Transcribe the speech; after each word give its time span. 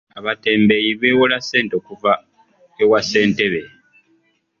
Abatembeeyi 0.19 0.89
beewola 0.99 1.37
ssente 1.41 1.73
okuva 1.81 2.13
ewa 2.81 2.99
ssentebe. 3.03 3.61